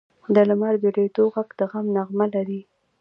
[0.33, 2.61] د لمر د لوېدو ږغ د غم نغمه لري.